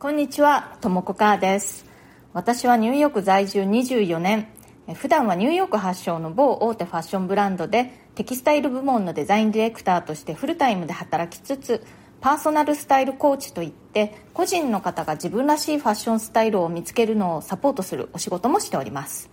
[0.00, 1.84] こんにちは、ともこかーです。
[2.32, 4.48] 私はニューヨーク在住24年、
[4.94, 11.84] 普段はニューヨーク発祥の某大手ファッションブランドでテキスタイル部門のデザインディレクターとしてフルタイムで働きつつ、
[12.22, 19.28] パーソナルスタイルコーチといって個人の方が自分らしいファッションスタイルを見つけるのをサポートするお仕事もしております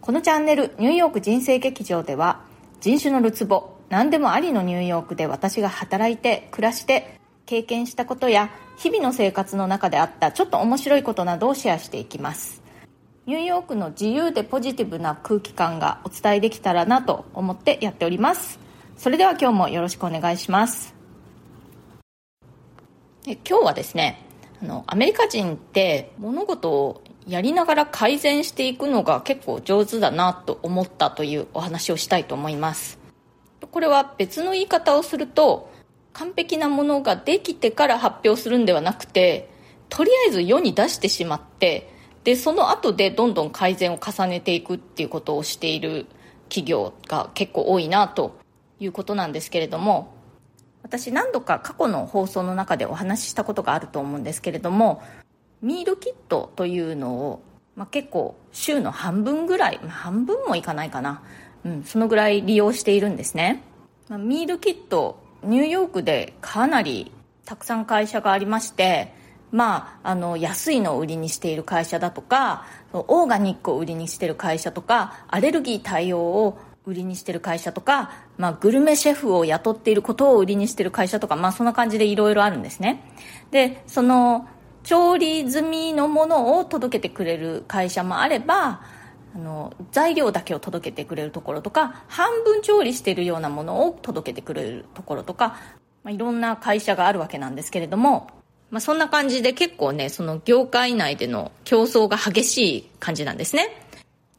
[0.00, 2.42] このチャンネルニューヨーク人生劇場では
[2.80, 7.19] 人種のるつぼ何でもありのニューヨークで私が働いて暮らして
[7.50, 12.62] 経験したことや日々の生活の中であったちょっと面白いことなどをシェアしていきます。
[13.26, 18.60] ニューヨークの自由でポジティブな空気感がお伝えできたらなと思ってやっております。
[18.96, 20.94] それでは今日もよろしくお願いします。
[23.26, 24.24] え今日はですね
[24.62, 33.00] あのアメリカ人って物事をやりながら改善していくのが結構上手だなと思ったというお話をしたいと思います。
[33.72, 35.79] これは別の言い方をすると
[36.12, 39.50] 完璧なものができてから発表するんではなくて
[39.88, 41.92] とりあえず世に出してしまって
[42.24, 46.06] でその後でどんどん改善を重ねていくっていうことをしている
[46.48, 48.38] 企業が結構多いなと
[48.78, 50.14] いうことなんですけれども
[50.82, 55.02] 私何度か過去の放送の中でお話ししたことがあると思うんですけれども
[55.62, 57.42] ミールキットというのを、
[57.76, 61.22] まあ、結構週の半分ぐらい、まあ、半分もいかないかな、
[61.64, 63.62] うん、そのぐらい利用しているんですね、
[64.08, 67.12] まあ、ミールキットニューヨークでかなり
[67.44, 69.18] たくさん会社がありまして
[69.52, 83.02] まあ、あの安いのを売りにしている会社だとかオーガニックを売りにしている会社とかアレルギー対応を売りにしている会社とか、まあ、グルメシェフを雇っていることを売りにしている会社とか、まあ、そんな感じでいろいろあるんですね。
[83.50, 84.48] でその
[84.82, 88.80] 調理済みのものを届けてくれる会社もあれば
[89.34, 95.56] あの材料だけを届けてくれるところとか半分調理しているようなものを届けてくれるところとか、
[96.02, 98.28] まあ、いろんな会社があるわけなんですけれども、
[98.70, 103.86] まあ、そんな感じで結構ねその業界内での競争が激しい感じなんですね。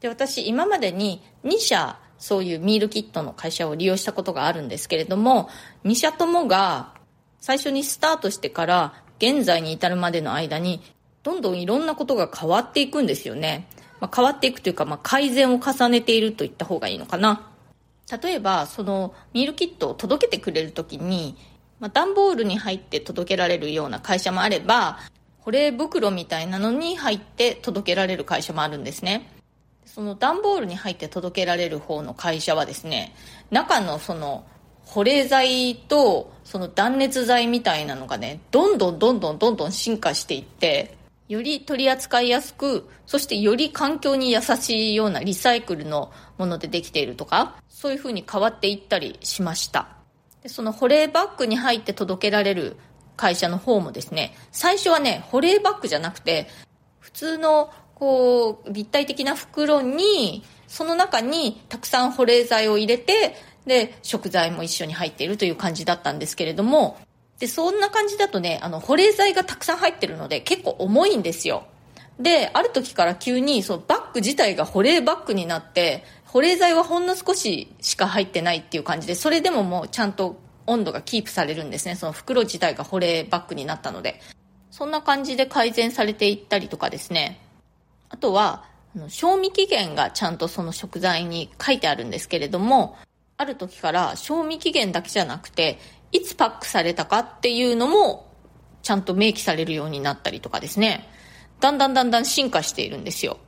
[0.00, 5.48] で私今までに2社そういうミールキットの会社を利用したことがあるんですけれども
[5.84, 6.94] 2社ともが
[7.40, 10.82] 最初にスタートしてから現在に至るまでの間に
[11.22, 13.68] どんどんいろんなことが変わっていくんですよね。
[14.02, 17.48] まあ、変わっていくというか、まあ、改善を重ねていると言った方がいいのかな。
[18.20, 21.36] 例えば、そのミールキットを届けてくれるときに、
[21.78, 24.98] まあ、段ボールに入って届けられるような会社もあれば、
[25.38, 29.30] 保冷袋みたいなのに入って届けられる会社もあるんですね。
[29.86, 33.14] その段ボールに入って届けられる方の会社はですね、
[33.52, 34.44] 中のその
[34.84, 40.96] 保冷剤とその断熱材みたいなのがね、どんどんどんどんどんどん進化していって、
[41.28, 49.88] より取り扱いやすく、そしてより環境に優しいようなリサイクルのものでできているとか、そういう風に変わっていったりしました。
[50.42, 52.76] でその保冷バッグに入って届けられる
[53.16, 56.48] 会社の方もですね、最初はね、保冷バッグじゃなくて、
[56.98, 57.70] 普通の
[58.02, 66.98] こう、立体的な袋に、その中にたくさん保冷剤を入れて、で、食材も一緒に入っているという感じだったんですけれども、
[67.42, 71.64] で、そんな感じだとね、あの、保冷剤がたくさん入ってるので結構重いんですよ。
[72.20, 80.36] で、ある時から急に、そう、バッグ自体が保冷バッグになって、保冷剤はほんの少ししか入ってないっていう感じで、それでももうちゃんと
[80.68, 81.96] 温度がキープされるんですね。
[81.96, 84.20] その袋自体が保冷バッグになったので。
[84.70, 87.40] そんな感じで改善されていったりとかですね。
[88.08, 88.66] あとは、
[89.08, 92.96] 賞味期限がちゃんとその食材に書いてあるんですけれども、
[93.36, 95.80] ある時から賞味期限だけじゃなくて、
[96.12, 98.30] いつパックされたかっていうのも
[98.82, 101.08] ちゃんと明記されるようになったりとかですね。
[101.60, 103.38] だんだんだんだん進化しているんですよ。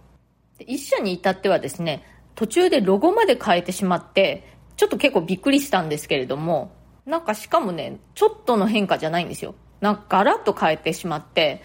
[0.60, 2.04] 一社に至ってはですね
[2.34, 6.72] 途中でロゴまで変えてしまってちょっと結構びっくりしたんですけれども
[7.06, 9.54] なんかしかもねちょっとの変化じゃないんですよ。
[9.80, 11.62] なんかガラッと変えてしまって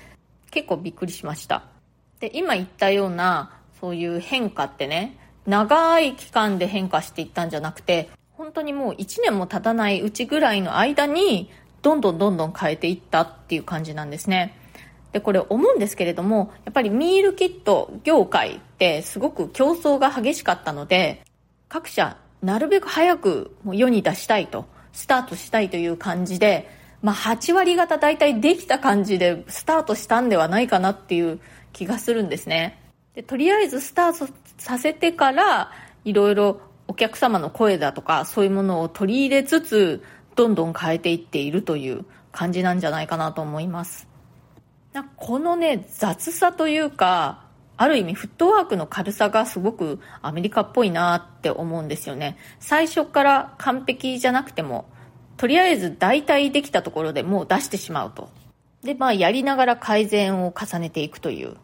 [0.52, 1.64] 結構びっくりしました。
[2.20, 8.10] で今言ったようなそういう変化ってね長い期間で変化していったんじゃなくて
[8.40, 11.52] 本当にもう1年も経たないうちぐらいの間に
[11.82, 14.56] どんどんどんどん変えていったっていう感じなんですね。
[15.12, 21.22] でこれ思うんですけれどもやっぱりミールキット業界ってすごく競争が激しかったので
[21.68, 24.64] 各社なるべく早くもう世に出したいと
[24.94, 26.70] スタートしたいという感じで、
[27.02, 31.42] まあ、8割方大体できた感じでスタートしたんではないかなっていう
[31.74, 32.82] 気がするんですね。
[33.16, 35.74] でとりあえずスタートさせてから
[36.06, 40.04] いろいろお客様の声だとかそういうものを取り入れつつ
[40.36, 44.08] どんどん変えていっているという感じなんじゃないかなと思います。
[45.16, 47.46] このね雑さというか
[47.78, 52.38] ある意味フットワークの軽さがすごくアメリカっぽいなって思うんですよね。
[52.60, 54.90] 最初から完璧じゃなくても
[55.38, 58.30] とりあえず大体できたところでもう出してしまうと。
[58.84, 61.56] で、まあ、やりながら改善を重ねていくという、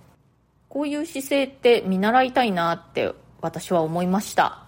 [0.69, 4.64] こういう姿勢って見習いたいなって私は思いました。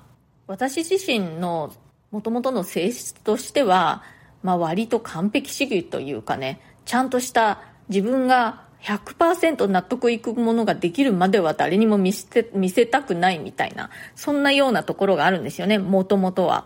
[0.48, 1.74] 私自身の
[2.12, 4.04] 元々の性質としては、
[4.44, 16.66] まあ、割と完璧主義というかね、ちゃんとした自分が100%納得いくものができるまでは誰にも見せ見せたくないみたいな、そんなようなところがあるんですよね、もともとは。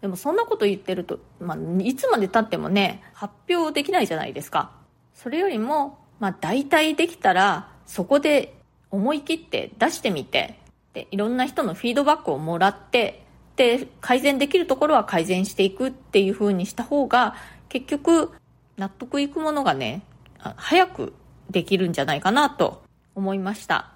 [0.00, 4.70] でもそんなこと言ってると、まあ、いつまで経ってもね、発表できないじゃないですか。
[5.14, 8.54] それよりも、まあ、大体できたら、そこで
[8.90, 10.60] 思い切って出してみて、
[10.96, 13.22] で、いろんな人のフィードバックをもらって、
[13.56, 17.36] で、改善できるところは改善していくっていう風にした方が、
[17.68, 18.32] 結局、
[18.78, 20.00] 納得いくものがね、
[20.38, 21.12] 早く
[21.50, 22.82] できるんじゃないかなと
[23.14, 23.92] 思いました。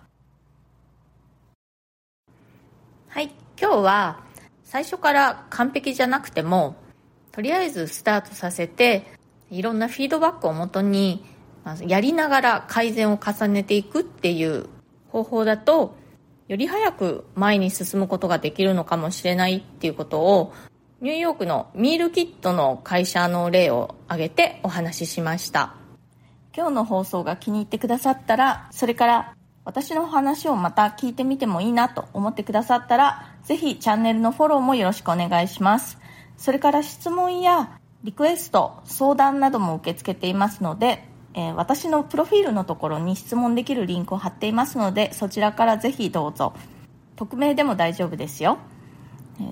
[3.08, 4.20] はい、今日は
[4.64, 6.76] 最初から完璧じゃなくても、
[7.32, 9.06] とりあえずスタートさせて、
[9.50, 11.24] いろんなフィードバックをもとに、
[11.86, 14.66] やりながら改善を重ねていくっていう
[15.08, 15.98] 方法だと、
[16.50, 20.52] より早く前に進むことができるのかもしれないっていうことを、
[21.00, 25.76] ニューヨークのミールキットの会社の例を挙げてお話ししました。
[26.52, 35.98] 今日の放送が気に入ってくださったら、それから私の話をまた聞いてみてもいいなと思ってくださったら、ぜひチャンネルのフォローもよろしくお願いします。
[36.36, 46.54] それから質問やリクエスト、相談なども受け付けていますので、えー、私のプロフィールのところに質問できるリンクを貼っていますので、そちらからぜひどうぞ。
[47.16, 48.58] 匿名でも大丈夫ですよ。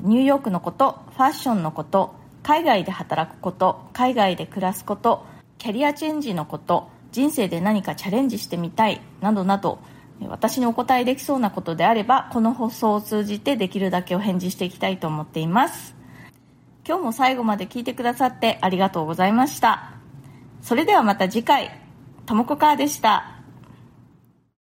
[0.02, 5.25] ニューヨークのこと、ファッションのこと、海外で働くこと、海外で暮らすこと、
[5.58, 9.80] キャリアチェンジのこと人生で何かチャレンジしてみたいなどなど
[10.28, 15.94] 私にお答えできそうなことであればこの放送を通じてできるだけお返事していきたいと思っています
[16.86, 19.98] 今日も最後まで聞いてくださってありがとうございました
[20.62, 21.70] それではまた次回。
[22.26, 23.38] ともこかーでした。